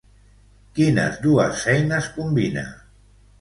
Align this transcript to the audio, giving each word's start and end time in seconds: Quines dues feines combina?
Quines 0.79 1.19
dues 1.25 1.61
feines 1.67 2.09
combina? 2.17 2.65